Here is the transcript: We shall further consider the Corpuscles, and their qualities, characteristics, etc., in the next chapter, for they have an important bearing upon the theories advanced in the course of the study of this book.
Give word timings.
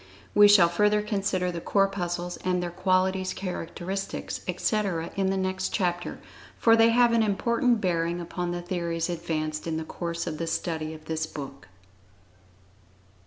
We 0.33 0.47
shall 0.47 0.67
further 0.67 1.03
consider 1.03 1.51
the 1.51 1.61
Corpuscles, 1.61 2.37
and 2.37 2.63
their 2.63 2.71
qualities, 2.71 3.35
characteristics, 3.35 4.41
etc., 4.47 5.11
in 5.15 5.27
the 5.29 5.37
next 5.37 5.69
chapter, 5.69 6.17
for 6.57 6.75
they 6.75 6.89
have 6.89 7.13
an 7.13 7.21
important 7.21 7.81
bearing 7.81 8.19
upon 8.19 8.49
the 8.49 8.63
theories 8.63 9.11
advanced 9.11 9.67
in 9.67 9.77
the 9.77 9.83
course 9.83 10.25
of 10.25 10.39
the 10.39 10.47
study 10.47 10.95
of 10.95 11.05
this 11.05 11.27
book. 11.27 11.67